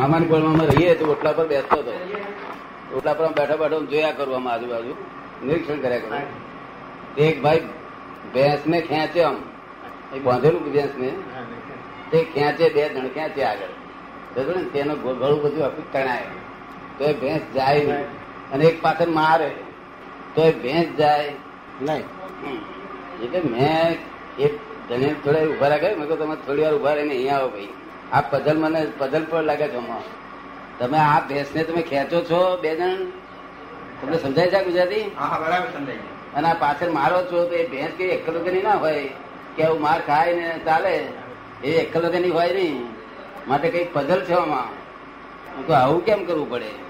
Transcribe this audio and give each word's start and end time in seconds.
મામાની 0.00 0.26
કોળમાં 0.26 0.66
રહીએ 0.66 0.94
તો 0.94 1.06
ઓટલા 1.06 1.32
પર 1.32 1.46
બેસતો 1.46 1.76
હતો. 1.76 1.92
ઓટલા 2.96 3.14
પર 3.14 3.28
બેઠો 3.28 3.56
બેઠો 3.56 3.86
જોયા 3.86 4.12
કરું 4.12 4.36
આમ 4.36 4.48
આજુબાજુ. 4.48 4.94
નિરીક્ષણ 5.46 5.80
કર્યા 5.80 5.98
કરું. 5.98 6.18
એક 7.16 7.42
ભાઈ 7.42 7.60
ભેંસ 8.34 8.66
ને 8.66 8.80
ખેંચે 8.80 9.22
આમ. 9.22 9.36
એ 10.16 10.18
બાંધેલું 10.18 10.72
ભેંસ 10.72 10.90
ને 10.96 11.12
તે 12.10 12.24
ખેંચે 12.24 12.68
બે 12.68 12.88
જણ 12.88 13.08
ખેંચે 13.08 13.42
આગળ. 13.42 13.66
ને? 14.56 14.64
તેનું 14.64 15.18
ગળું 15.18 15.42
બધું 15.42 15.64
આખું 15.64 15.92
તણાય. 15.92 16.22
તો 16.98 17.04
એ 17.04 17.12
ભેંસ 17.12 17.40
જાય 17.54 17.84
નહીં. 17.84 18.04
અને 18.52 18.64
એક 18.64 18.82
પાછળ 18.82 19.08
મારે. 19.08 19.50
તો 20.34 20.42
એ 20.42 20.52
ભેંસ 20.52 20.96
જાય. 20.98 21.32
નહીં. 21.82 22.04
એટલે 23.22 23.40
મેં 23.40 23.98
એક 24.38 24.58
જણે 24.88 25.14
થોડા 25.24 25.40
ઊભા 25.40 25.68
રાખ્યા. 25.68 25.96
મેં 25.96 26.08
તો 26.08 26.16
તમે 26.16 26.36
થોડી 26.36 26.62
વાર 26.62 26.74
ઊભા 26.74 26.94
રહીને 26.94 27.14
અહીંયા 27.14 27.36
આવો 27.36 27.48
ભાઈ. 27.48 27.68
આ 28.12 28.20
પઝલ 28.20 28.58
મને 28.58 28.86
પઝલ 28.98 29.26
પર 29.30 29.42
લાગે 29.42 29.68
છે. 29.68 29.80
તમે 30.78 30.98
આ 30.98 31.20
ભેંસને 31.20 31.64
તમે 31.64 31.82
ખેંચો 31.82 32.20
છો 32.20 32.58
બે 32.60 32.76
જણ? 32.76 32.96
તમને 34.02 34.18
સમજાય 34.18 34.50
છે 34.50 34.64
ગુજરાતી? 34.64 35.00
અને 36.34 36.48
આ 36.48 36.54
પાછળ 36.54 36.90
મારો 36.90 37.22
છો 37.22 37.44
તો 37.44 37.54
એ 37.54 37.68
ભેંસ 37.68 37.90
કે 37.98 38.04
એકલો 38.04 38.40
કે 38.40 38.62
ના 38.62 38.72
હોય? 38.72 39.10
કે 39.56 39.62
આવું 39.62 39.80
માર 39.80 40.00
ખાય 40.00 40.34
ને 40.34 40.60
ચાલે? 40.64 41.06
એ 41.64 41.70
એકલો 41.70 42.10
કે 42.10 42.28
હોય 42.28 42.52
નહીં? 42.52 42.86
માટે 43.48 43.70
કઈ 43.70 43.84
પઝલ 43.92 44.24
છે 44.24 44.32
આમાં. 44.32 44.64
હું 45.56 45.66
તો 45.66 45.72
આવું 45.72 46.04
કેમ 46.04 46.24
કરવું 46.24 46.50
પડે? 46.50 46.84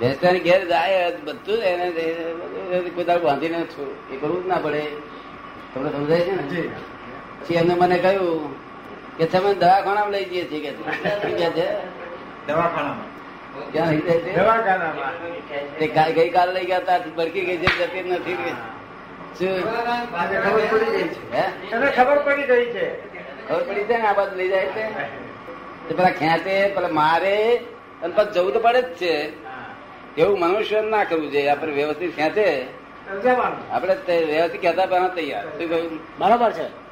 ભેંસની 0.00 0.40
ઘેર 0.40 0.68
જાય 0.68 1.16
બધું 1.24 1.56
જ 1.56 1.60
એને 1.60 1.90
કોઈ 2.90 3.04
તારું 3.04 3.22
બાંધીને 3.22 3.64
છો- 3.64 4.14
એ 4.14 4.16
કરવું 4.16 4.44
જ 4.44 4.46
ના 4.46 4.54
પડે. 4.54 4.86
તમને 5.74 5.90
સમજાય 5.92 6.20
છે 6.20 6.30
ને? 6.30 6.68
પછી 7.42 7.54
એમને 7.54 7.74
મને 7.74 7.98
કહ્યું 7.98 8.54
કે 9.18 9.24
તમે 9.26 9.54
દવાખાનામાં 9.54 10.10
લઈ 10.10 10.24
જઈએ 10.24 10.44
છીએ 10.44 10.60
કે 10.60 10.70
છે. 10.70 10.82
શું 11.22 11.34
કે 11.38 11.48
છે? 11.50 11.66
દવાખાનામાં. 12.46 13.08
ક્યાં 13.72 13.90
લઈ 13.90 14.00
જાય 14.00 14.18
દવાખાનામાં. 14.18 16.14
ગઈકાલે 16.14 16.52
લઈ 16.52 16.64
ગયા 16.64 16.78
હતા 16.78 16.98
બરકી 17.16 17.44
ગઈ 17.44 17.56
છે 17.56 17.70
જતી 17.78 18.02
નથી 18.02 18.36
શું? 19.38 19.62
ખબર 20.50 20.68
પડી 20.72 20.92
ગઈ 20.96 21.08
છે. 21.08 21.42
ખબર 21.96 22.18
પડી 22.18 22.42
ગઈ 22.42 22.66
છે. 22.66 22.86
ખબર 23.48 23.62
પડી 23.62 23.84
ને 23.84 24.06
આ 24.06 24.12
બાજુ 24.12 24.36
લઈ 24.36 24.48
જાય 24.48 24.66
છે? 24.66 24.84
તે 25.88 25.94
પેલા 25.94 26.10
ખેંચે 26.10 26.68
પેલા 26.68 26.88
મારે 26.88 27.56
અને 28.02 28.12
પછી 28.16 28.32
જવું 28.32 28.52
તો 28.52 28.60
પડે 28.60 28.82
જ 28.82 28.84
છે. 28.84 29.14
એવું 30.20 30.38
મનુષ્ય 30.40 30.80
ના 30.80 31.04
કરવું 31.04 31.30
જોઈએ 31.30 31.48
આપણે 31.48 31.72
વ્યવસ્થિત 31.72 32.16
ખેંચે. 32.16 32.48
આપણે 33.70 33.94
વ્યવસ્થિત 34.24 34.62
કહેતા 34.62 34.86
પહેલા 34.86 35.08
તૈયાર. 35.08 35.44
શું 35.44 35.68
કહ્યું? 35.68 36.00
બરોબર 36.18 36.52
છે. 36.52 36.83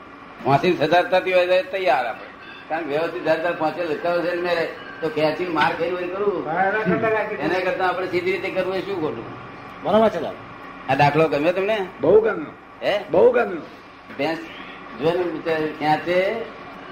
પહોંચી 0.45 0.77
સજા 0.77 1.03
થતી 1.03 1.33
હોય 1.33 1.62
તૈયાર 1.62 2.07
આપણે. 2.07 2.31
કારણ 2.69 2.83
કે 2.83 2.89
વ્યવસ્થિત 2.89 3.25
ધાર 3.25 3.53
પહોંચે 3.53 3.83
લખતા 3.85 4.11
હોય 4.11 4.23
છે 4.23 4.35
ને 4.35 4.43
મેરે 4.43 4.69
તો 5.01 5.09
ખેંચી 5.09 5.45
માર 5.45 5.73
ખાઈ 5.79 5.91
હોય 5.91 6.09
કરવું 6.09 6.51
એના 7.41 7.59
કરતા 7.59 7.89
આપણે 7.89 8.07
સીધી 8.07 8.33
રીતે 8.33 8.51
કરવું 8.51 8.77
એ 8.77 8.81
શું 8.81 9.01
ખોટું? 9.01 9.27
બરાબર 9.83 10.09
છે 10.09 10.20
આ 10.89 10.95
દાખલો 10.95 11.29
ગમ્યો 11.29 11.53
તમને? 11.53 11.87
બહુ 12.01 12.20
ગમ્યું. 12.20 12.55
હે? 12.83 13.05
બહુ 13.11 13.33
ગમ્યું. 13.33 13.63
ભેંસ 14.19 14.39
જોઈને 15.01 15.25
બિચારી 15.25 15.73
ખેંચે 15.79 16.19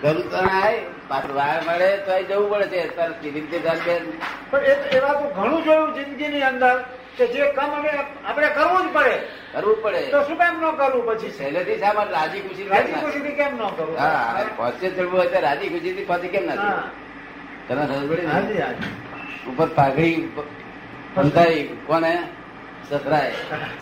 ગરું 0.02 0.30
તણાય 0.30 0.80
પાછું 1.08 1.34
વાર 1.34 1.62
મળે 1.68 1.96
તો 1.96 2.22
જવું 2.22 2.50
પડે 2.50 2.66
છે. 2.66 2.96
સીધી 2.96 3.40
રીતે 3.40 3.58
બેન. 3.58 4.12
પણ 4.50 4.58
એ 4.58 4.72
એવા 4.96 5.12
તો 5.12 5.28
ઘણું 5.34 5.64
જોયું 5.64 5.94
જિંદગીની 5.94 6.42
અંદર. 6.42 6.84
કે 7.20 7.26
જે 7.32 7.46
કામ 7.54 7.70
અમે 7.74 7.90
આપણે 8.24 8.48
કરવું 8.50 8.84
જ 8.84 8.92
પડે. 8.94 9.16
કરવું 9.52 9.76
પડે. 9.82 10.00
તો 10.10 10.18
શું 10.26 10.36
કેમ 10.38 10.54
ન 10.60 10.76
કરવું 10.78 11.02
પછી? 11.08 11.30
સહેલેથી 11.32 11.78
શા 11.78 11.92
માટે 11.94 12.12
રાજી 12.12 12.42
ખુશી 12.42 12.68
રાજી 12.68 13.00
ખુશીથી 13.02 13.36
કેમ 13.36 13.52
ન 13.54 13.62
કરવું? 13.76 13.96
હા 13.98 14.44
પહોંચે 14.56 14.86
ચડવું 14.88 15.16
હોય 15.16 15.30
તો 15.30 15.40
રાજી 15.40 15.68
ખુશી 15.68 15.94
થી 15.96 16.06
પહોંચે 16.06 16.28
કેમ 16.28 16.44
નથી 16.46 16.74
તને 17.68 17.82
સમજ 17.86 18.02
પડી 18.10 18.74
ઉપર 19.46 19.68
પાઘડી 19.70 20.16
બંધાઈ. 21.14 21.62
કોને 21.86 22.12
સસરાએ 22.84 23.32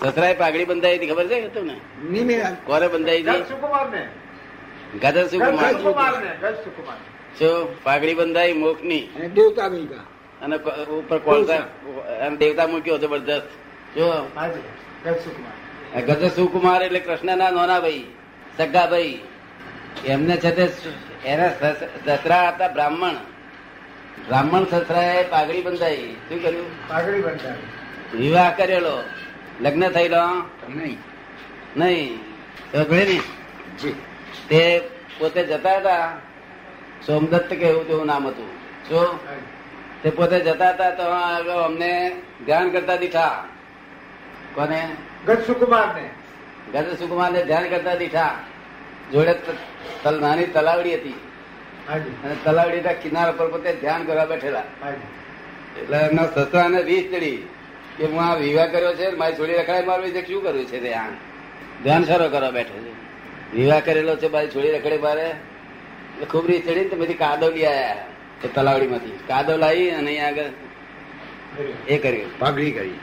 સસરાએ 0.02 0.34
પાઘડી 0.34 0.66
બંધાઈ 0.66 0.96
હતી 0.96 1.10
ખબર 1.10 1.26
છે 1.28 1.38
કે 1.46 1.60
ને 1.62 1.76
કોને 2.66 2.86
બંધાઈ 2.88 3.22
હતી? 3.22 3.44
સુકુમાર 3.48 3.86
ને 3.90 4.02
ગદર 4.94 5.24
સુકુમાર. 5.28 5.72
સુકુમાર 5.76 6.14
ને 6.18 6.30
ગજ 6.42 6.56
સુકુમાર 6.64 6.98
જો 7.38 7.50
પાઘડી 7.84 8.14
બંધાઈ 8.14 8.54
મોખની. 8.56 9.04
અને 9.16 9.28
દેવતા 9.30 9.68
મિલકા 9.70 10.04
અને 10.42 10.56
ઉપર 10.84 11.18
કોલસા 11.18 11.56
અને 12.26 12.36
દેવતા 12.36 12.66
મૂક્યો 12.66 12.98
જબરજસ્ત? 12.98 13.46
જો. 13.98 14.30
ગજ 16.00 16.32
સુકુમાર 16.36 16.82
એટલે 16.82 17.00
કૃષ્ણના 17.00 17.50
નોના 17.50 17.80
ભાઈ 17.80 18.04
સગા 18.58 18.86
ભાઈ 18.86 19.18
એમને 20.06 20.36
છે 20.36 20.50
તે 20.50 20.72
એના 21.28 21.48
સસ- 21.48 22.06
સસરા 22.06 22.48
હતા 22.48 22.68
બ્રાહ્મણ. 22.68 23.10
બ્રાહ્મણ 24.28 24.64
સસરાએ 24.64 25.24
પાઘડી 25.24 25.62
બંધાઈ. 25.62 25.96
શું 25.96 26.42
કર્યું? 26.42 26.88
પાઘડી 26.88 27.20
બંધાઈ. 27.20 27.56
વિવાહ 28.18 28.50
કરેલો. 28.56 29.02
લગ્ન 29.60 29.88
થયેલો 29.88 30.28
નહીં. 30.68 30.98
નહીં. 31.76 32.18
તો 32.72 32.84
ભલે 32.84 33.04
ને. 33.04 33.20
જી. 33.82 33.94
તે 34.48 34.80
પોતે 35.18 35.44
જતા 35.44 35.76
હતા. 35.76 36.18
સોમદત્ત 37.06 37.48
કે 37.48 37.66
એવું 37.66 37.86
તેવું 37.86 38.06
નામ 38.06 38.28
હતું. 38.28 38.46
શું 38.88 39.04
તે 40.02 40.10
પોતે 40.10 40.40
જતા 40.40 40.70
હતા 40.70 40.90
તો 40.90 41.02
આગળ 41.02 41.52
અમને 41.52 42.16
ધ્યાન 42.46 42.70
કરતા 42.70 42.96
દીઠા. 42.96 43.44
કોને? 44.54 44.88
ગત 45.26 45.46
સુકુમાર 45.46 46.02
ને 46.02 46.10
ગત 46.72 46.98
સુકુમાર 46.98 47.32
ને 47.32 47.44
ધ્યાન 47.44 47.68
કરતા 47.68 47.94
દીઠા. 47.94 48.38
જોડે 49.12 49.34
તલ- 50.02 50.20
નાની 50.20 50.46
તલાવડી 50.46 50.94
હતી. 50.94 51.20
અને 52.24 52.36
તલાવડીના 52.44 52.92
કિનારા 52.92 53.32
પર 53.32 53.48
પોતે 53.48 53.72
ધ્યાન 53.72 54.04
કરવા 54.04 54.24
બેઠેલા. 54.24 54.62
એટલે 55.80 55.98
એમના 55.98 56.26
સસરાને 56.26 56.82
વીસ 56.82 57.12
ચડી 57.12 57.48
કે 57.98 58.06
હું 58.06 58.22
આ 58.22 58.34
વિવાહ 58.34 58.66
કર્યો 58.66 58.94
છે 58.94 59.10
મારી 59.10 59.34
છોડી 59.34 59.52
રખડાઈ 59.52 59.84
મારવી 59.84 60.10
છે 60.10 60.26
શું 60.26 60.42
કર્યું 60.42 60.64
છે 60.64 60.80
તે 60.80 60.94
આ? 60.94 61.06
ધ્યાન 61.82 62.04
સારો 62.04 62.28
કરવા 62.28 62.50
બેઠો 62.50 62.80
છે. 62.80 62.92
વિવાહ 63.56 63.80
કરેલો 63.80 64.16
છે 64.16 64.28
મારી 64.28 64.48
છોડી 64.48 64.70
રખડે 64.70 64.98
મારે. 64.98 65.24
એટલે 65.24 66.24
ખૂબ 66.24 66.46
રીત 66.46 66.64
ચડી 66.66 66.74
ને 66.74 66.84
તો 66.84 66.96
બધી 66.96 67.14
કાદવ 67.14 67.52
લઈ 68.44 68.50
તલાવડી 68.54 68.86
માંથી 68.86 69.06
તલાવડીમાંથી. 69.06 69.28
કાદવ 69.28 69.56
લાવી 69.56 69.90
અને 69.90 70.06
અહીંયા 70.06 70.26
આગળ 70.26 70.44
એ 71.88 71.98
કર્યું 71.98 72.38
પાઘડી 72.38 72.70
કરી. 72.70 72.94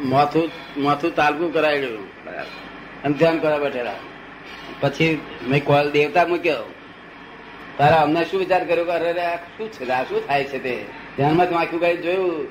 માથું 0.00 0.50
માથું 0.76 1.14
તાલકું 1.14 1.52
કરાવ્યું 1.52 2.24
અને 3.02 3.14
ધ્યાન 3.14 3.38
કરવા 3.38 3.58
બેઠેલા. 3.58 3.94
પછી 4.80 5.20
મેં 5.48 5.64
કોલ 5.64 5.90
દેવતા 5.90 6.26
મૂક્યો. 6.26 6.74
તારા 7.78 7.96
અમને 7.96 8.24
શું 8.24 8.40
વિચાર 8.40 8.64
કર્યો? 8.64 8.84
કે 8.84 8.90
અરે 8.90 9.20
આ 9.20 9.36
શું 9.36 9.72
છે? 9.72 9.90
આ 9.90 10.04
શું 10.04 10.26
થાય 10.26 10.44
છે 10.44 10.58
તે? 10.58 10.84
ધ્યાનમાં 11.16 11.48
તું 11.48 11.58
આખું 11.58 11.80
કઈ 11.80 11.96
જોયું. 11.96 12.48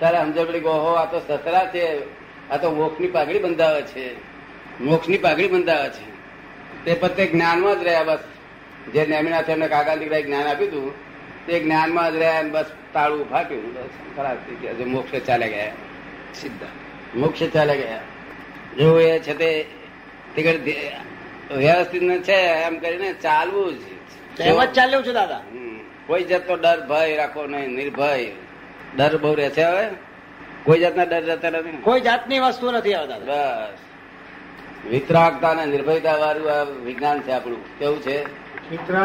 તારે 0.00 0.18
સમજણ 0.18 0.44
પડી 0.44 0.60
ગોહો 0.60 0.92
આ 0.92 1.04
તો 1.04 1.20
સસરા 1.20 1.66
છે. 1.74 2.02
આ 2.50 2.56
તો 2.56 2.70
મોક્ષની 2.70 3.06
પાઘડી 3.06 3.38
બંધાવે 3.38 3.82
છે. 3.82 4.14
મોક્ષની 4.80 5.18
પાઘડી 5.18 5.48
બંધાવે 5.48 5.88
છે. 5.88 6.10
તે 6.84 6.94
પ્રત્યે 6.94 7.26
જ્ઞાનમાં 7.26 7.80
જ 7.80 7.82
રહ્યા 7.82 8.02
બસ. 8.02 8.18
જે 8.92 9.06
નેમિનાથ 9.06 9.50
એમને 9.50 9.68
કાકા 9.68 9.94
દીકરાએ 9.94 10.22
જ્ઞાન 10.22 10.46
આપ્યું 10.46 10.70
હતું 10.70 11.09
તે 11.46 11.60
જ્ઞાનમાં 11.60 12.12
જ 12.12 12.16
રહ્યા 12.16 12.42
બસ 12.42 12.64
તાળું 12.92 13.30
ફાટ્યું 13.30 13.74
બસ 13.74 13.88
ખરાબ 14.16 14.36
થઈ 14.36 14.54
ગયા. 14.54 14.72
જે 14.72 14.84
મોક્ષે 14.84 15.20
ચાલે 15.20 15.48
ગયા 15.48 15.72
સીધા. 16.34 16.66
મોક્ષ 17.14 17.42
ચાલે 17.52 17.76
ગયા. 17.76 18.00
જેવું 18.76 19.00
એ 19.00 19.18
છે 19.18 19.34
તે 19.34 19.66
વ્યવસ્થિત 21.56 22.22
છે 22.22 22.32
એમ 22.32 22.78
કરીને 22.78 23.12
ચાલવું 23.12 23.74
જ 23.74 23.82
એમ 24.40 24.64
જ 24.64 24.72
ચાલ્યું 24.72 25.02
છે 25.04 25.12
દાદા. 25.12 25.40
કોઈ 26.06 26.24
જાતનો 26.24 26.56
ડર 26.56 26.86
ભય 26.86 27.16
રાખો 27.16 27.46
નહીં 27.46 27.68
નિર્ભય. 27.68 28.30
ડર 28.96 29.16
બહુ 29.18 29.34
રહે 29.34 29.50
છે 29.50 29.62
હવે. 29.62 29.88
કોઈ 30.64 30.78
જાતના 30.78 31.04
ડર 31.04 31.22
રહેતા 31.22 31.50
નથી 31.50 31.76
કોઈ 31.76 32.00
જાતની 32.00 32.38
વસ્તુ 32.38 32.70
નથી 32.70 32.94
આવતા 32.94 33.18
બસ. 33.18 33.78
વિતરાગતા 34.86 35.48
અને 35.48 35.66
નિર્ભયતા 35.66 36.16
વાળું 36.16 36.50
આ 36.50 36.62
વિજ્ઞાન 36.62 37.20
છે 37.20 37.30
આપણું. 37.30 37.78
કેવું 37.78 38.02
છે? 38.02 38.24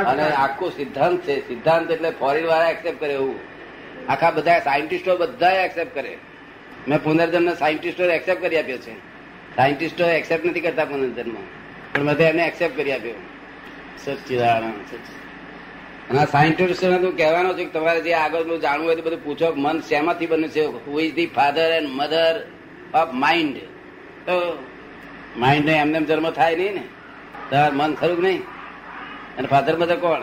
અને 0.06 0.24
આખું 0.24 0.72
સિદ્ધાંત 0.72 1.22
છે. 1.22 1.48
સિદ્ધાંત 1.48 1.92
એટલે 1.92 2.10
ફોરેન 2.10 2.46
વાળા 2.46 2.70
એક્સેપ્ટ 2.70 3.00
કરે 3.00 3.14
એવું. 3.14 3.40
આખા 4.10 4.32
બધા 4.32 4.60
સાયન્ટિસ્ટો 4.60 5.18
બધા 5.18 5.50
એક્સેપ્ટ 5.52 5.96
કરે. 5.96 6.18
મેં 6.88 7.04
પુનર્જન્મ 7.04 7.54
સાયન્ટિસ્ટો 7.54 8.04
એક્સેપ્ટ 8.04 8.42
કરી 8.42 8.58
આપ્યો 8.58 8.78
છે. 8.78 8.94
સાયન્ટિસ્ટો 9.56 10.06
એક્સેપ્ટ 10.06 10.46
નથી 10.46 10.60
કરતા 10.60 10.86
પુનર્જન્મ. 10.86 11.36
પણ 11.94 12.06
બધા 12.06 12.24
એને 12.24 12.48
એક્સેપ્ટ 12.48 12.78
કરી 12.78 12.92
આપ્યો. 12.92 13.14
સચિદાનંદ. 14.06 14.74
અને 16.10 16.26
સાયન્ટિસ્ટોને 16.26 17.00
તું 17.00 17.18
કહેવાનો 17.18 17.54
છે 17.54 17.66
કે 17.66 17.70
તમારે 17.70 18.02
જે 18.02 18.14
આગળનું 18.14 18.62
જાણવું 18.62 18.88
હોય 18.88 18.96
તો 18.96 19.02
બધું 19.02 19.24
પૂછો 19.24 19.54
મન 19.56 19.80
શેમાંથી 19.80 20.26
બન્યું 20.26 20.50
છે? 20.50 20.66
Who 20.66 21.00
is 21.00 21.16
the 21.16 21.28
father 21.28 21.72
and 21.72 21.90
mother 21.92 22.48
of 22.94 23.14
mind 23.14 23.58
તો 24.26 24.64
માઇન્ડ 25.38 25.70
એમને 25.70 25.98
એમ 25.98 26.06
જન્મ 26.06 26.32
થાય 26.32 26.56
નહીં 26.56 26.74
ને. 26.74 26.84
તાર 27.52 27.72
મન 27.72 27.96
ખરું 27.96 28.24
નહીં? 28.24 28.44
અને 29.38 29.48
ફાધર 29.48 29.78
મધર 29.78 29.96
કોણ? 29.96 30.22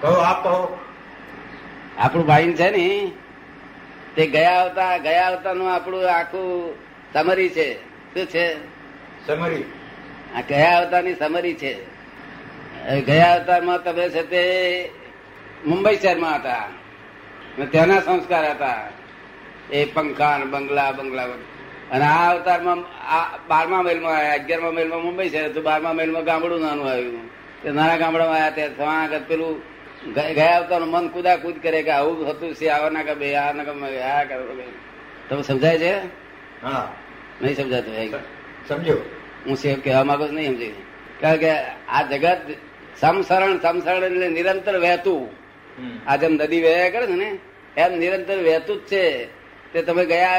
કહો 0.00 0.12
આપ 0.12 0.42
કહો. 0.42 0.78
આપણું 1.98 2.26
ભાઈ 2.26 2.52
છે 2.52 2.70
ને 2.70 3.12
તે 4.16 4.26
ગયા 4.26 4.50
આવતા 4.50 4.96
ગયા 4.96 5.26
આવતા 5.26 5.52
નું 5.52 5.74
આપણું 5.74 6.14
આખું 6.14 6.74
સમરી 7.12 7.48
છે. 7.48 7.74
શું 8.14 8.26
છે? 8.26 8.54
સમરી 9.26 9.64
આ 10.36 10.40
ગયા 10.40 10.78
અવતારની 10.78 11.14
સમરી 11.14 11.54
છે. 11.54 11.86
ગયા 13.00 13.34
અવતારમાં 13.34 13.84
તમે 13.84 14.08
છે 14.08 14.22
તે 14.22 14.42
મુંબઈ 15.66 15.96
શહેરમાં 15.96 16.36
હતા. 16.36 16.68
ત્યાંના 17.70 18.00
સંસ્કાર 18.00 18.50
હતા. 18.50 18.88
એ 19.70 19.84
પંખા 19.84 20.38
બંગલા 20.38 20.92
બંગલા 20.92 21.24
અને 21.90 22.04
આ 22.04 22.32
અવતારમાં 22.32 22.78
આ 23.10 23.38
બારમા 23.48 23.82
મેલમાં 23.82 24.16
આવ્યા 24.16 24.34
અગિયારમા 24.34 24.70
મેલમાં 24.70 25.02
મુંબઈ 25.02 25.28
છે 25.28 25.48
તો 25.48 25.62
બારમા 25.62 25.92
મેલમાં 25.92 26.24
ગામડું 26.24 26.60
નાનું 26.60 26.90
આવ્યું. 26.90 27.37
તે 27.62 27.70
નાના 27.70 27.96
ગામડામાં 27.96 28.36
આવ્યા 28.36 28.50
ત્યાં 28.50 28.76
થવા 28.76 28.86
આગળ 28.86 29.18
પેલું 29.28 29.78
ગયા 30.14 30.56
અવતારનું 30.56 30.90
મન 30.90 31.08
કુદા 31.08 31.36
કુદ 31.36 31.62
કરે 31.62 31.82
કે 31.82 31.90
આવું 31.90 32.26
થતું 32.26 32.54
છે 32.54 32.68
આવા 32.68 32.90
ના 32.90 33.02
ગમે 33.02 33.34
આ 33.34 33.52
ના 33.52 33.62
ગમે 33.62 33.98
આ 33.98 34.24
કરો 34.24 34.62
તમે 35.28 35.42
સમજાય 35.42 35.78
છે? 35.78 35.96
હા. 36.62 36.92
નહીં 37.42 37.56
સમજાતું 37.56 37.94
સમજો. 38.68 38.96
હું 39.46 39.56
સેવ 39.56 39.80
કહેવા 39.84 40.04
માંગુ 40.04 40.24
નહીં 40.24 40.46
સમજી 40.46 40.74
કારણ 41.20 41.36
કે 41.36 41.50
આ 41.88 42.02
જગત 42.02 42.38
સમસરણ 43.00 43.58
સમસરણ 43.58 44.04
એટલે 44.04 44.28
નિરંતર 44.28 44.78
વહેતું. 44.78 45.28
આ 46.06 46.16
જેમ 46.16 46.32
નદી 46.32 46.62
વહ્યા 46.62 46.90
કરે 46.90 47.06
છે 47.06 47.16
ને 47.16 47.38
એમ 47.76 47.98
નિરંતર 47.98 48.38
વહેતું 48.38 48.76
જ 48.76 48.80
છે. 48.80 49.26
તે 49.72 49.82
તમે 49.82 50.04
ગયા 50.04 50.38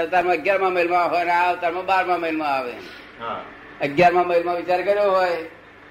અવતારમાં 0.00 0.32
અગિયારમા 0.32 0.70
મહિલમાં 0.70 1.10
હોય 1.10 1.24
ને 1.24 1.30
આ 1.30 1.50
અવતારમાં 1.50 1.86
બારમા 1.86 2.16
મહિલમાં 2.16 2.56
આવે. 2.56 2.72
હા. 3.20 3.42
અગિયારમા 3.80 4.22
મહિલમાં 4.22 4.56
વિચાર 4.56 4.82
કર્યો 4.82 5.10
હોય 5.12 5.36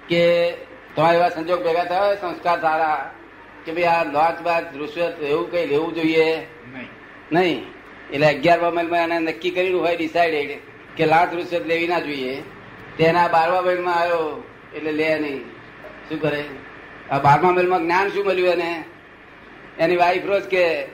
કે 0.08 0.52
તમારા 0.96 1.16
એવા 1.16 1.28
સંજોગ 1.28 1.66
ભેગા 1.66 1.84
થયા 1.84 2.06
હોય 2.06 2.16
સંસ્કાર 2.16 2.60
સારા 2.60 3.14
કે 3.64 3.72
ભાઈ 3.72 3.82
આ 3.82 4.04
લોચ 4.04 4.42
બાચ 4.42 4.64
રૂશ્વત 4.76 5.22
એવું 5.22 5.50
કઈ 5.50 5.66
લેવું 5.66 5.94
જોઈએ? 5.94 6.36
નહીં. 6.36 6.88
નહીં. 7.32 7.66
એટલે 8.12 8.26
અગિયારમા 8.26 8.70
મહિલમાં 8.70 8.98
એને 8.98 9.18
નક્કી 9.18 9.50
કર્યું 9.50 9.82
હોય 9.82 9.96
ડિસાઇડેડ 9.96 10.58
કે 10.96 11.06
લાંચ 11.06 11.34
રૂશ્વત 11.34 11.66
લેવી 11.66 11.88
ના 11.88 12.00
જોઈએ. 12.00 12.42
તેના 12.98 13.28
બારમા 13.28 13.60
મહિલમાં 13.60 13.94
આવ્યો 13.94 14.44
એટલે 14.74 14.92
લે 14.92 15.18
નહીં. 15.18 15.44
શું 16.08 16.20
કરે? 16.20 16.44
આ 17.10 17.18
બારમા 17.18 17.50
મહિલમાં 17.50 17.82
જ્ઞાન 17.82 18.08
શું 18.08 18.26
મળ્યું 18.26 18.48
એને? 18.48 18.84
એની 19.78 19.96
વાઈફ 19.96 20.26
રોજ 20.26 20.42
કે 20.42 20.86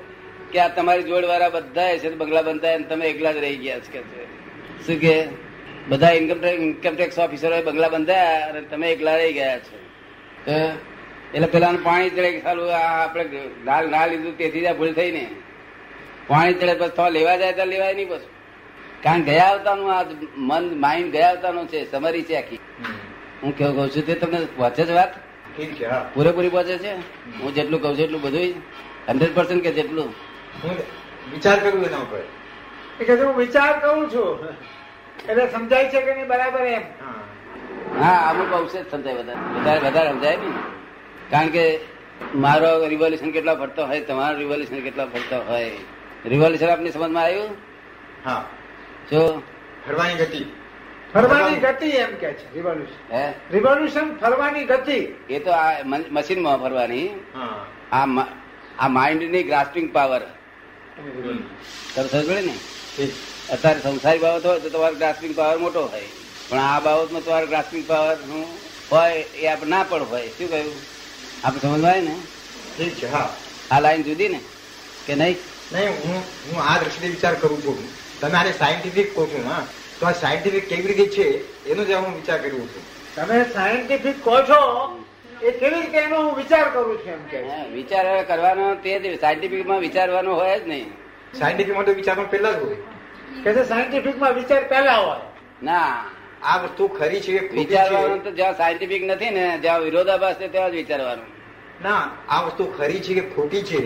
કે 0.53 0.59
આ 0.59 0.69
તમારી 0.69 1.03
જોડવાળા 1.03 1.49
બધા 1.49 1.97
છે 1.99 2.15
બંગલા 2.15 2.43
બનતા 2.43 2.79
તમે 2.79 3.09
એકલા 3.09 3.33
જ 3.33 3.37
રહી 3.37 3.57
ગયા 3.57 3.81
છે. 3.81 4.25
શું 4.87 5.01
કે? 5.01 5.50
બધા 5.89 6.11
ઇન્કમ 6.11 6.41
ટેક્સ 6.41 6.61
ઇન્કમ 6.61 6.95
ટેક્સ 6.97 7.19
ઓફિસરો 7.19 7.63
બંગલા 7.63 7.89
બંધાયા 7.89 8.49
અને 8.49 8.61
તમે 8.61 8.93
એકલા 8.93 9.17
રહી 9.17 9.33
ગયા 9.33 9.59
છો. 9.59 9.79
એટલે 11.35 11.47
પેલા 11.47 11.73
પાણી 11.83 12.11
ચડે 12.11 12.41
સારું 12.41 12.75
આ 12.75 13.05
આપણે 13.05 13.41
નાલ 13.65 13.91
ના 13.91 14.07
લીધું 14.07 14.39
તેથી 14.39 14.61
જ 14.61 14.77
ભૂલ 14.77 14.93
થઈ 14.93 15.11
ને. 15.11 15.25
પાણી 16.29 16.55
ચડે 16.55 16.75
પછી 16.75 16.97
તો 16.97 17.09
લેવા 17.09 17.37
જાય 17.37 17.53
તો 17.53 17.65
લેવાય 17.65 17.95
નહીં 17.95 18.09
પછી. 18.09 18.31
કારણ 19.03 19.23
ગયા 19.23 19.45
આવતાનું 19.45 19.93
આ 19.95 20.05
મન 20.37 20.81
માઇન્ડ 20.81 21.13
ગયા 21.13 21.29
આવતાનું 21.29 21.69
છે 21.69 21.91
સમરી 21.91 22.23
છે 22.23 22.37
આખી. 22.37 22.61
હું 23.43 23.57
કેવું 23.57 23.77
કહું 23.77 23.91
છું 23.91 24.07
તે 24.07 24.15
તમને 24.15 24.39
પહોંચે 24.57 24.85
છે 24.85 24.93
વાત? 24.93 25.15
પૂરેપૂરી 26.15 26.49
પહોંચે 26.49 26.79
છે? 26.79 26.93
હું 27.39 27.55
જેટલું 27.55 27.83
કહું 27.83 27.97
છું 27.97 28.05
એટલું 28.05 28.23
બધું 28.23 28.43
હંડ્રેડ 29.09 29.35
પર્સન્ટ 29.35 29.63
કે 29.63 29.73
જેટલું. 29.73 30.15
વિચાર 31.33 31.59
કરું 31.59 31.85
એના 31.85 31.97
ઉપર. 31.97 32.23
વિચાર 33.39 33.81
કરું 33.81 34.11
છું. 34.11 34.49
એટલે 35.29 35.51
સમજાય 35.51 35.89
છે 35.89 36.01
કે 36.01 36.15
નહીં? 36.15 36.27
બરાબર 36.27 36.61
એમ. 36.61 36.83
હા 37.01 37.21
હા 38.05 38.31
અમુક 38.31 38.73
જ 38.73 38.91
સમજાય 38.91 39.15
વધારે. 39.15 39.61
વધારે 39.61 39.81
વધારે 39.81 40.11
સમજાય 40.11 40.37
નહીં. 40.37 40.53
કારણ 41.31 41.49
કે 41.49 41.81
મારો 42.35 42.87
રિવોલ્યુશન 42.87 43.31
કેટલા 43.31 43.55
ફરતો 43.55 43.87
હોય 43.87 44.01
તમારો 44.01 44.39
રિવોલ્યુશન 44.39 44.81
કેટલા 44.81 45.05
ફરતો 45.05 45.45
હોય. 45.47 45.71
રિવોલ્યુશન 46.27 46.67
આપની 46.67 46.91
સમજમાં 46.91 47.23
આવ્યું? 47.23 47.57
હા. 48.25 48.45
જો. 49.11 49.43
ફરવાની 49.87 50.15
ગતિ. 50.15 50.45
ફરવાની 51.15 51.57
ગતિ 51.57 51.87
એમ 51.87 52.15
કે 52.15 52.33
છે 52.33 52.55
રિવોલ્યુશન 52.55 53.17
હે? 53.17 53.35
રિવોલ્યુશન 53.51 54.17
ફરવાની 54.17 54.65
ગતિ. 54.65 55.17
એ 55.31 55.39
તો 55.39 55.51
આ 55.51 55.83
મશીનમાં 56.11 56.59
ફરવાની. 56.59 57.09
હા. 57.35 57.67
આ 57.93 58.07
આ 58.79 58.89
માઇન્ડની 58.89 59.43
ગ્રાસ્પિંગ 59.43 59.93
પાવર. 59.93 60.21
તમે 61.95 62.09
સમજ 62.09 62.31
પડે 62.31 62.41
ને? 62.41 62.55
ઠીક 62.97 63.11
અત્યારે 63.53 63.81
સંસારી 63.81 64.19
બાબત 64.19 64.47
હોય 64.47 64.61
તો 64.61 64.69
તમારો 64.69 64.95
ગ્રાસ્પિંગ 64.95 65.37
પાવર 65.37 65.59
મોટો 65.59 65.87
હોય. 65.87 66.03
પણ 66.49 66.59
આ 66.59 66.81
બાબતમાં 66.81 67.25
તમારો 67.25 67.47
ગ્રાસ્પિંગ 67.47 67.89
પાવર 67.89 68.17
હોય 68.93 69.13
એ 69.15 69.47
આપણે 69.47 69.71
ના 69.71 69.83
પણ 69.83 70.03
હોય. 70.03 70.29
શું 70.29 70.51
કહ્યું? 70.51 70.73
આપણે 71.45 71.61
સમજવાય 71.61 72.01
ને? 72.01 72.17
ઠીક 72.79 72.95
છે 72.95 73.13
હા. 73.13 73.37
આ 73.71 73.81
લાઈન 73.81 74.03
જુદી 74.03 74.29
ને? 74.29 74.41
કે 75.07 75.15
નહીં? 75.15 75.37
નહીં 75.73 75.91
હું 75.91 76.15
હું 76.17 76.63
આ 76.63 76.79
દ્રષ્ટિએ 76.79 77.09
વિચાર 77.09 77.35
કરું 77.35 77.65
છું. 77.65 77.89
તમે 78.21 78.39
આને 78.39 78.53
સાયન્ટિફિક 78.53 79.15
કહો 79.15 79.27
છો 79.27 79.49
હા. 79.49 79.67
તો 80.01 80.07
આ 80.07 80.13
સાયન્ટિફિક 80.13 80.69
કેવી 80.69 80.93
રીતે 80.93 81.07
છે 81.07 81.25
એનો 81.65 81.85
જ 81.85 81.91
હું 81.91 82.15
વિચાર 82.15 82.39
કરું 82.39 82.61
છું. 82.61 83.15
તમે 83.15 83.45
સાયન્ટિફિક 83.45 84.25
કહો 84.25 84.43
છો 84.43 84.61
એ 85.43 85.51
કેવી 85.51 85.81
રીતે 85.81 85.99
એનો 85.99 86.23
હું 86.23 86.37
વિચાર 86.37 86.71
કરું 86.71 86.99
છું 86.99 87.13
એમ 87.13 87.25
કે? 87.25 87.69
વિચાર 87.73 88.23
કરવાનો 88.23 88.75
તે 88.75 88.99
જ 88.99 89.21
સાયન્ટિફિકમાં 89.21 89.81
વિચારવાનું 89.81 90.37
હોય 90.37 90.61
જ 90.61 90.69
નહીં. 90.69 90.87
સાયન્ટિફિકમાં 91.39 91.85
તો 91.85 91.93
વિચારમાં 91.93 92.31
પહેલા 92.31 92.53
જ 92.53 92.63
હોય. 92.63 92.77
કે 93.45 93.53
છે 93.55 93.65
સાયન્ટિફિકમાં 93.65 94.35
વિચાર 94.35 94.63
પહેલા 94.69 94.97
હોય. 94.97 95.21
ના 95.63 96.05
આ 96.43 96.59
વસ્તુ 96.59 96.89
ખરી 96.89 97.21
છે 97.21 97.49
વિચારવાનું 97.49 98.25
તો 98.25 98.31
જ્યાં 98.31 98.57
સાયન્ટિફિક 98.57 99.03
નથી 99.03 99.31
ને 99.31 99.59
જ્યાં 99.59 99.81
વિરોધાભાસ 99.81 100.37
છે 100.37 100.49
ત્યાં 100.49 100.71
જ 100.71 100.75
વિચારવાનું. 100.75 101.25
ના 101.83 102.03
આ 102.29 102.43
વસ્તુ 102.43 102.65
ખરી 102.79 103.01
છે 103.01 103.15
કે 103.15 103.21
ખોટી 103.21 103.63
છે 103.63 103.81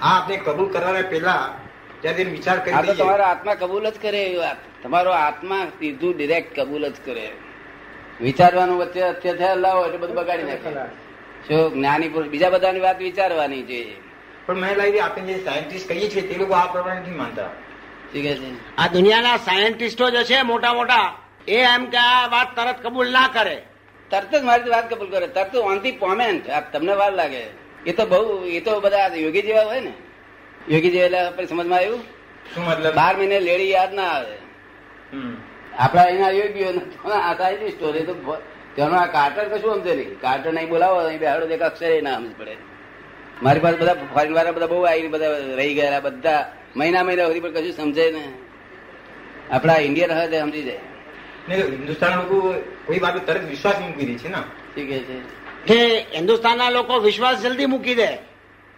આ 0.00 0.16
આપણે 0.16 0.36
કબૂલ 0.36 0.72
કરવાના 0.72 1.02
પહેલા 1.02 1.54
ત્યાં 2.00 2.16
વિચાર 2.16 2.58
કરી 2.58 2.94
તમારો 2.94 3.24
આત્મા 3.24 3.54
કબૂલ 3.54 3.90
જ 3.90 3.94
કરે 4.02 4.22
એ 4.24 4.36
વાત. 4.36 4.56
તમારો 4.82 5.10
આત્મા 5.10 5.64
સીધું 5.78 6.16
ડિરેક્ટ 6.16 6.60
કબૂલ 6.60 6.88
જ 6.88 6.94
કરે. 7.04 7.32
વિચારવાનું 8.20 8.78
વચ્ચે 8.78 9.02
અત્યાચાર 9.02 9.56
લાવો 9.56 9.84
એટલે 9.86 9.98
બધું 9.98 10.16
બગાડી 10.16 10.42
નાખે. 10.42 10.70
શું 11.48 11.72
જ્ઞાની 11.74 12.08
પુરુષ 12.08 12.28
બીજા 12.28 12.50
બધાની 12.50 12.80
વાત 12.80 12.98
વિચારવાની 12.98 13.62
છે. 13.62 13.96
પણ 14.46 14.54
મેં 14.54 14.76
લાગી 14.76 15.00
આપણે 15.00 15.32
જે 15.32 15.44
સાયન્ટિસ્ટ 15.44 15.88
કહીએ 15.88 16.08
છીએ 16.08 16.22
તે 16.22 16.38
લોકો 16.38 16.54
આ 16.54 16.66
પ્રમાણે 16.66 17.00
નથી 17.00 17.10
માનતા. 17.10 17.50
આ 18.78 18.86
દુનિયાના 18.86 19.36
સાયન્ટિસ્ટો 19.36 20.10
જે 20.10 20.24
છે 20.24 20.42
મોટા 20.42 20.72
મોટા 20.72 21.16
એ 21.48 21.56
એમ 21.56 21.86
કે 21.86 21.96
આ 21.96 22.26
વાત 22.26 22.56
તરત 22.56 22.86
કબૂલ 22.86 23.12
ના 23.12 23.30
કરે. 23.32 23.62
તરત 24.10 24.34
જ 24.34 24.42
મારી 24.42 24.70
વાત 24.70 24.94
કબૂલ 24.94 25.10
કરે. 25.10 25.26
તરત 25.26 25.56
ઓન 25.56 25.78
ધી 25.78 25.92
પોમેન્ટ 25.92 26.50
આ 26.50 26.60
તમને 26.60 26.94
વાર 26.94 27.12
લાગે. 27.12 27.42
એ 27.86 27.92
તો 27.92 28.06
બહુ 28.06 28.44
એ 28.44 28.60
તો 28.60 28.80
બધા 28.80 29.10
યોગી 29.14 29.42
જેવા 29.42 29.62
હોય 29.62 29.80
ને. 29.80 29.92
યોગી 30.68 30.90
જેવા 30.90 31.04
એટલે 31.04 31.18
આપણે 31.18 31.46
સમજમાં 31.46 31.78
આવ્યું? 31.78 32.00
શું 32.54 32.64
મતલબ? 32.64 32.94
બાર 32.94 33.16
મહિને 33.16 33.40
લેડી 33.40 33.70
યાદ 33.70 33.94
ના 33.94 34.02
આવે. 34.02 34.36
હમ. 35.12 35.36
આપડા 35.78 36.02
અહીંયા 36.02 36.30
યોગીઓ 36.30 36.68
આ 37.10 37.34
સાયન્ટિસ્ટો 37.38 37.94
એ 37.94 38.04
તો 38.04 38.36
તેનો 38.76 38.96
આ 38.96 39.06
કાર્ટર 39.06 39.44
કશું 39.44 39.74
સમજે 39.74 39.94
નહીં? 39.94 40.20
કાર્ટર 40.20 40.52
નહીં 40.52 40.68
બોલાવો 40.68 40.96
અહીં 40.96 41.18
બેહાડો 41.18 41.46
તો 41.46 41.64
અક્ષરે 41.64 42.00
ના 42.00 42.16
સમજ 42.16 42.36
પડે. 42.38 42.56
મારી 43.42 43.60
પાસે 43.60 43.76
બધા 43.76 43.94
ફોરેન 43.94 44.34
વાળા 44.34 44.52
બધા 44.52 44.66
બહુ 44.66 44.82
આવી 44.82 45.08
બધા 45.08 45.26
રહી 45.38 45.74
ગયેલા 45.74 46.00
બધા 46.00 46.52
મહિના 46.76 47.02
મહિના 47.02 47.26
સુધી 47.26 47.40
પણ 47.40 47.52
કશું 47.52 47.72
સમજે 47.72 48.10
ને 48.10 48.32
આપડા 49.50 49.76
ઇન્ડિયન 49.76 50.12
હોય 50.12 50.28
તે 50.28 50.40
સમજી 50.40 50.62
જાય. 50.62 50.80
હિન્દુસ્તાન 51.50 52.16
લોકો 52.16 52.54
કોઈ 52.86 52.98
વાત 52.98 53.26
તરત 53.26 53.48
વિશ્વાસ 53.48 53.78
મૂકી 53.78 54.06
દે 54.06 54.14
છે 54.14 54.28
ને. 54.28 54.38
ઠીક 54.74 55.04
છે? 55.04 55.20
કે 55.66 55.98
હિન્દુસ્તાનના 55.98 56.70
લોકો 56.70 56.98
વિશ્વાસ 56.98 57.42
જલ્દી 57.42 57.66
મૂકી 57.66 57.94
દે. 57.94 58.06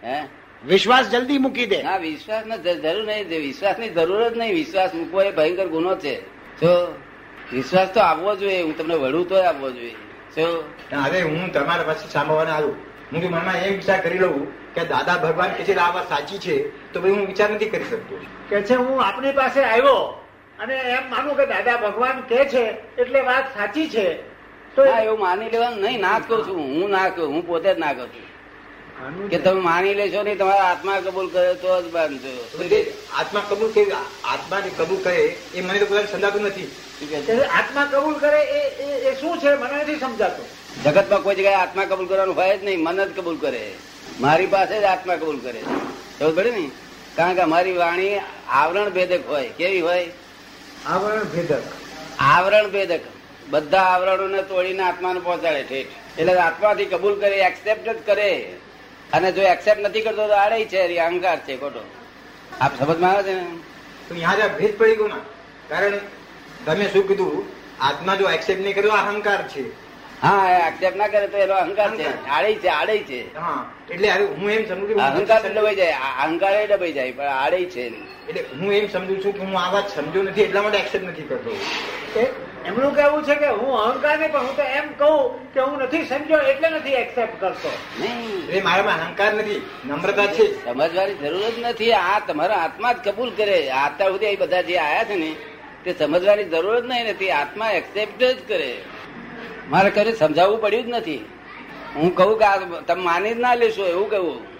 હે? 0.03 0.23
વિશ્વાસ 0.65 1.09
જલ્દી 1.09 1.37
મૂકી 1.37 1.65
દે. 1.65 1.81
હા 1.81 1.97
વિશ્વાસની 1.97 2.57
જરૂર 2.57 3.05
નહીં. 3.05 3.27
વિશ્વાસની 3.27 3.89
જરૂર 3.89 4.29
જ 4.29 4.37
નહીં 4.37 4.53
વિશ્વાસ 4.53 4.93
મૂકવો 4.93 5.21
એ 5.21 5.31
ભયંકર 5.31 5.67
ગુનો 5.67 5.95
છે. 5.95 6.21
જો 6.61 7.01
વિશ્વાસ 7.53 7.93
તો 7.93 7.99
આવવો 7.99 8.35
જોઈએ. 8.35 8.61
હું 8.61 8.77
તમને 8.77 8.95
વડું 8.95 9.29
તો 9.29 9.35
આવવો 9.35 9.71
જોઈએ. 9.71 9.95
જો 10.37 10.63
હવે 11.03 11.21
હું 11.21 11.51
તમારા 11.51 11.83
પાસે 11.83 12.09
સાંભળવાને 12.09 12.51
આવું 12.51 12.75
હું 13.13 13.23
મનમાં 13.23 13.55
એમ 13.55 13.75
વિચાર 13.75 14.01
કરી 14.01 14.17
લઉં 14.17 14.73
કે 14.73 14.85
દાદા 14.85 15.17
ભગવાન 15.17 15.53
કે 15.53 15.63
છે 15.63 15.75
આ 15.75 15.91
વાત 15.91 16.09
સાચી 16.09 16.37
છે. 16.37 16.84
તો 16.95 17.01
ભાઈ 17.01 17.11
હું 17.11 17.27
વિચાર 17.27 17.49
નથી 17.49 17.69
કરી 17.69 17.83
શકતો. 17.83 18.19
કે 18.49 18.61
છે 18.61 18.73
હું 18.73 19.03
આપની 19.03 19.31
પાસે 19.31 19.63
આવ્યો 19.63 20.23
અને 20.59 20.75
એમ 20.75 21.09
માનું 21.09 21.37
કે 21.37 21.45
દાદા 21.45 21.77
ભગવાન 21.77 22.21
કે 22.21 22.45
છે 22.45 22.95
એટલે 22.97 23.21
વાત 23.21 23.57
સાચી 23.57 23.89
છે. 23.89 24.13
તો 24.75 24.85
ના 24.85 24.99
એવું 24.99 25.19
માની 25.19 25.49
લેવાનું 25.49 25.79
નહીં 25.79 25.99
ના 25.99 26.19
જ 26.19 26.23
કહું 26.27 26.47
છું. 26.47 26.57
હું 26.57 26.89
ના 26.89 27.09
કહું 27.09 27.27
હું 27.27 27.47
પોતે 27.47 27.73
જ 27.73 27.77
ના 27.77 27.93
કહું 27.93 28.07
છું. 28.07 29.29
કે 29.29 29.37
તમે 29.37 29.61
માની 29.61 29.93
લેશો 29.93 30.23
નહીં 30.23 30.37
તમારા 30.37 30.63
આત્મા 30.63 30.99
કબૂલ 30.99 31.29
કરે 31.29 31.53
તો 31.53 31.81
જ 31.81 31.91
બાંધજો 31.91 32.47
આત્મા 33.13 33.41
કબૂલ 33.49 33.71
કે 33.71 33.91
આત્માને 34.23 34.69
કબૂલ 34.77 35.03
કરે 35.03 35.37
એ 35.55 35.61
મને 35.61 35.79
તો 35.79 35.85
પોતાને 35.85 36.07
સમજાતું 36.07 36.41
નથી. 36.41 36.71
આત્મા 37.43 37.85
કબૂલ 37.85 38.13
કરે 38.13 38.41
એ 38.41 38.83
એ- 38.83 39.11
એ 39.11 39.21
શું 39.21 39.37
છે? 39.39 39.49
મને 39.49 39.81
નથી 39.81 39.95
સમજાતું. 39.95 40.45
જગતમાં 40.83 41.21
કોઈ 41.21 41.35
જગ્યાએ 41.35 41.55
આત્મા 41.55 41.85
કબૂલ 41.85 42.07
કરવાનું 42.07 42.35
હોય 42.35 42.57
જ 42.57 42.63
નહીં 42.63 42.83
મન 42.83 43.05
જ 43.05 43.17
કબૂલ 43.17 43.37
કરે. 43.37 43.71
મારી 44.19 44.45
પાસે 44.45 44.79
જ 44.79 44.83
આત્મા 44.83 45.15
કબૂલ 45.15 45.39
કરે. 45.39 45.63
ખબર 46.19 46.31
પડે 46.33 46.51
ને? 46.51 46.71
કારણ 47.15 47.35
કે 47.35 47.41
અમારી 47.41 47.71
વાણી 47.71 48.19
આવરણ 48.49 48.89
ભેદક 48.89 49.27
હોય. 49.27 49.49
કેવી 49.49 49.81
હોય? 49.81 50.11
આવરણ 50.85 51.23
ભેદક. 51.23 51.63
આવરણ 52.19 52.71
ભેદક. 52.71 52.99
બધા 53.49 53.79
આવરણોને 53.79 54.41
તોડીને 54.41 54.83
આત્માને 54.83 55.19
પહોંચાડે 55.19 55.63
ઠેઠ 55.63 56.19
એટલે 56.19 56.37
આત્માથી 56.37 56.85
કબૂલ 56.85 57.19
કરે 57.19 57.37
એક્સેપ્ટ 57.37 57.89
જ 57.89 58.05
કરે. 58.05 58.53
અને 59.13 59.31
જો 59.31 59.41
એક્સેપ્ટ 59.41 59.81
નથી 59.81 60.01
કરતો 60.01 60.27
તો 60.27 60.33
આડે 60.33 60.65
છે 60.65 60.97
અહંકાર 60.97 61.39
છે 61.39 61.57
ખોટો. 61.57 61.89
આપ 62.61 62.79
સમજમાં 62.79 63.11
આવે 63.11 63.23
છે 63.23 63.33
ને? 63.33 64.19
જ્યાં 64.19 64.57
ભેદ 64.57 64.77
પડી 64.77 64.95
ગયો 64.95 65.07
ના. 65.07 65.17
કારણ 65.69 65.91
તમે 66.65 66.85
શું 66.85 67.07
કીધું? 67.07 67.45
આત્મા 67.83 68.15
જો 68.15 68.29
એક્સેપ્ટ 68.29 68.61
નહીં 68.61 68.75
કર્યો 68.75 68.91
અહંકાર 68.91 69.47
છે. 69.47 69.84
હા 70.23 70.59
આક્ષેપ 70.67 70.95
ના 70.95 71.07
કરે 71.07 71.27
તો 71.27 71.37
એનો 71.37 71.53
અહંકાર 71.53 71.89
છે. 71.97 72.07
આડે 72.27 72.55
છે 72.55 72.67
આડે 72.67 72.97
છે. 72.97 73.19
એટલે 73.93 74.09
હું 74.11 74.51
એમ 74.51 74.65
સમજુ 74.69 74.97
અહંકાર 74.97 75.39
નથી 75.39 75.53
ડબાઈ 75.53 75.75
જાય. 75.75 75.95
અહંકાર 76.23 76.53
એ 76.53 76.67
ડબાઈ 76.67 76.93
જાય 76.93 77.11
પણ 77.11 77.25
આડે 77.25 77.65
છે 77.65 77.83
એટલે 78.29 78.41
હું 78.59 78.73
એમ 78.73 78.87
સમજુ 78.87 79.15
છું 79.23 79.33
કે 79.33 79.39
હું 79.39 79.59
આ 79.61 79.71
વાત 79.71 79.87
સમજુ 79.89 80.23
નથી 80.23 80.41
એટલા 80.41 80.61
માટે 80.61 80.77
એક્સેપ્ટ 80.77 81.07
નથી 81.07 81.23
કરતો. 81.23 81.51
એમનું 82.65 82.95
કેવું 82.95 83.23
છે 83.23 83.35
કે 83.35 83.47
હું 83.47 83.71
અહંકાર 83.79 84.19
નહીં 84.19 84.31
પણ 84.31 84.39
હું 84.39 84.55
તો 84.55 84.63
એમ 84.79 84.87
કહું 84.97 85.51
કે 85.53 85.59
હું 85.59 85.77
નથી 85.79 86.05
સમજ્યો 86.05 86.41
એટલે 86.51 86.69
નથી 86.69 86.95
એક્સેપ્ટ 87.03 87.39
કરતો. 87.39 87.71
એ 88.49 88.61
મારામાં 88.61 89.03
અહંકાર 89.07 89.33
નથી 89.33 89.61
નમ્રતા 89.85 90.27
છે. 90.27 90.45
સમજવાની 90.65 91.13
જરૂર 91.13 91.49
જ 91.49 91.57
નથી. 91.59 91.93
આ 91.93 92.19
તમારા 92.27 92.61
આત્મા 92.65 92.93
જ 92.93 93.09
કબૂલ 93.09 93.31
કરે. 93.37 93.59
અત્યાર 93.69 94.11
સુધી 94.11 94.35
બધા 94.35 94.61
જે 94.61 94.77
આયા 94.77 95.03
છે 95.03 95.15
ને 95.15 95.31
તે 95.83 95.93
સમજવાની 95.99 96.43
જરૂર 96.43 96.79
જ 96.79 96.85
નહીં 96.85 97.05
નથી 97.11 97.31
આત્મા 97.31 97.71
એક્સેપ્ટ 97.71 98.21
જ 98.23 98.37
કરે. 98.47 98.73
મારે 99.69 99.89
કઈ 99.89 100.13
સમજાવવું 100.13 100.61
પડ્યું 100.61 100.85
જ 100.85 100.89
નથી. 100.89 101.25
હું 101.95 102.15
કહું 102.15 102.39
કે 102.39 102.45
આ 102.45 102.57
તમે 102.57 103.03
માની 103.03 103.33
જ 103.33 103.39
ના 103.39 103.55
લેશો 103.55 103.85
એવું 103.85 104.09
કહું. 104.09 104.55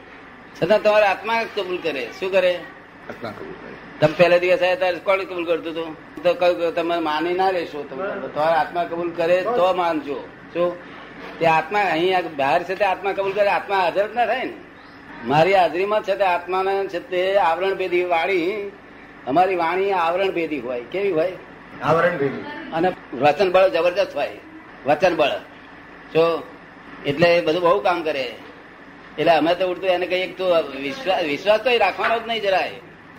છતાં 0.62 0.84
તમારા 0.84 1.08
આત્મા 1.08 1.44
કબૂલ 1.44 1.78
કરે. 1.78 2.10
શું 2.20 2.32
કરે? 2.32 2.60
તમે 4.00 4.14
પહેલા 4.18 4.38
દિવસ 4.38 4.62
આવ્યા 4.62 4.76
ત્યારે 4.76 4.98
કોણ 4.98 5.24
કબૂલ 5.24 5.46
કરતું 5.46 5.74
હતું? 5.74 6.24
તો 6.24 6.34
કહ્યું 6.34 6.60
કે 6.60 6.72
તમે 6.72 7.00
માની 7.00 7.34
ના 7.34 7.52
લેશો 7.52 7.84
તમે 7.84 8.28
તમારા 8.28 8.56
આત્મા 8.56 8.84
કબૂલ 8.84 9.12
કરે 9.12 9.42
તો 9.42 9.74
માનજો. 9.74 10.28
શું? 10.54 10.76
તે 11.40 11.46
આત્મા 11.46 11.80
અહીં 11.80 12.36
બહાર 12.36 12.64
છે 12.64 12.76
તે 12.76 12.86
આત્મા 12.86 13.12
કબૂલ 13.12 13.34
કરે 13.34 13.48
આત્મા 13.48 13.76
હાજર 13.76 14.08
જ 14.08 14.16
ના 14.16 14.26
થાય 14.26 14.46
ને. 14.46 14.54
મારી 15.26 15.54
હાજરીમાં 15.54 16.04
છે 16.04 16.16
તે 16.16 16.24
આત્માને 16.24 16.88
છે 16.88 17.00
તે 17.00 17.38
આવરણ 17.38 17.76
ભેદી 17.76 18.04
વાણી. 18.04 18.72
અમારી 19.28 19.56
વાણી 19.56 19.92
આવરણ 19.92 20.32
ભેદી 20.32 20.60
હોય. 20.60 20.82
કેવી 20.92 21.12
હોય? 21.12 21.32
આવરણ 21.84 22.18
ભેદી. 22.18 22.44
અને 22.74 22.92
વચન 23.14 23.52
બળ 23.52 23.70
જબરદસ્ત 23.70 24.16
હોય. 24.16 24.30
વચન 24.86 25.16
બળ. 25.16 25.30
જો, 26.14 26.44
એટલે 27.06 27.42
બધું 27.42 27.62
બહુ 27.62 27.80
કામ 27.80 28.04
કરે. 28.04 28.36
એટલે 29.20 29.32
અમે 29.32 29.56
તો 29.56 29.68
ઉડતું 29.68 29.90
એને 29.90 30.06
કહીએ 30.06 30.28
તો 30.28 30.46
વિશ્વાસ 31.24 31.60
તો 31.60 31.78
રાખવાનો 31.78 32.20
જ 32.20 32.22
નહીં 32.28 32.42
જરાય. 32.42 32.72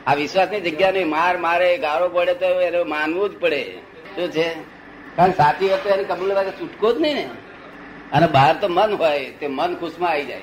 આ 0.07 0.15
વિશ્વાસની 0.15 0.61
જગ્યા 0.61 0.91
નહીં. 0.91 1.09
માર 1.09 1.37
મારે, 1.37 1.79
ગાળો 1.79 2.09
પડે 2.09 2.35
તો 2.35 2.47
એને 2.47 2.83
માનવું 2.83 3.31
જ 3.31 3.33
પડે. 3.33 3.65
શું 4.17 4.31
છે? 4.31 4.55
કારણ 5.17 5.31
સાચી 5.31 5.69
વખતે 5.69 5.91
એની 5.91 6.05
કબૂલ 6.05 6.35
છૂટકો 6.35 6.93
જ 6.93 7.01
નહીં 7.01 7.15
ને. 7.15 7.31
અને 8.13 8.27
બહાર 8.27 8.57
તો 8.61 8.69
મન 8.69 8.95
હોય, 8.95 9.31
તે 9.31 9.47
મન 9.47 9.75
ખુશમાં 9.75 10.11
આવી 10.11 10.25
જાય. 10.25 10.43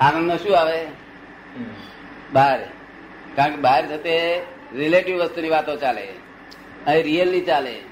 આનંદ 0.00 0.32
શું 0.32 0.58
આવે? 0.58 0.86
બહાર. 2.32 2.60
કારણ 3.36 3.50
કે 3.50 3.60
બહાર 3.60 3.86
થતે 3.86 4.42
રિલેટિવ 4.74 5.16
વસ્તુની 5.16 5.48
વાતો 5.48 5.76
ચાલે. 5.76 6.08
અહીં 6.86 7.02
રિયલની 7.02 7.40
ચાલે. 7.40 7.87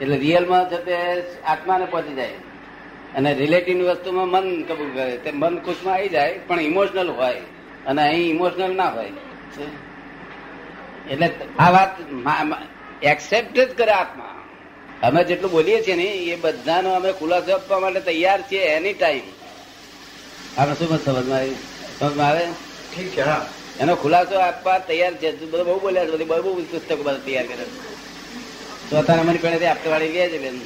એટલે 0.00 0.16
રિયલમાં 0.16 0.70
છે 0.70 0.84
તે 0.84 0.96
આત્માને 1.42 1.84
પહોંચી 1.84 2.14
જાય. 2.14 2.36
અને 3.16 3.34
રિલેટિવ 3.34 3.90
વસ્તુમાં 3.90 4.28
મન 4.28 4.62
કબૂલ 4.62 4.90
કરે. 4.94 5.16
તે 5.16 5.30
મન 5.32 5.58
ખુશમાં 5.58 5.94
આવી 5.94 6.08
જાય 6.08 6.38
પણ 6.46 6.60
ઇમોશનલ 6.60 7.10
હોય. 7.10 7.40
અને 7.86 8.02
અહીં 8.02 8.30
ઇમોશનલ 8.30 8.72
ના 8.74 8.88
હોય. 8.88 9.12
એટલે 11.10 11.30
આ 11.58 11.70
વાત 11.70 11.92
એક્સેપ્ટ 13.02 13.60
જ 13.60 13.74
કરે 13.74 13.92
આત્મા. 13.92 14.34
અમે 15.02 15.24
જેટલું 15.24 15.50
બોલીએ 15.50 15.82
છીએ 15.82 15.96
ને 15.96 16.02
એ 16.02 16.36
બધાનો 16.36 16.90
અમે 16.92 17.12
ખુલાસો 17.12 17.54
આપવા 17.54 17.80
માટે 17.80 18.00
તૈયાર 18.00 18.42
છીએ 18.42 18.60
એની 18.60 18.92
ટાઈમ 18.92 19.26
આપણે 20.56 20.74
શું 20.74 20.98
સમજમાં 20.98 21.38
આવી? 21.38 21.56
સમજમાં 21.98 22.28
આવે? 22.28 22.44
ઠીક 22.94 23.08
છે 23.08 23.22
હા. 23.22 23.46
એનો 23.80 23.94
ખુલાસો 23.96 24.38
આપવા 24.38 24.78
તૈયાર 24.78 25.14
છે. 25.14 25.36
બધું 25.46 25.66
બહુ 25.66 25.80
બોલ્યા 25.80 26.06
છે 26.06 26.10
બધી 26.10 26.24
બહુ 26.24 26.42
બહુ 26.42 26.54
પુસ્તકો 26.62 27.02
બધા 27.02 27.18
તૈયાર 27.18 27.46
કર્યા 27.46 27.89
તો 28.90 28.96
અત્યારે 28.96 29.22
અમારી 29.22 29.42
પેણેથી 29.42 29.70
આપતા 29.70 29.92
વાળી 29.92 30.14
લે 30.14 30.30
છે 30.32 30.38
બેન. 30.40 30.56